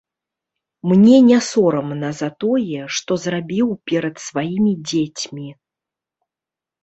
[0.91, 5.47] Мне не сорамна за тое, што зрабіў перад сваімі дзецьмі.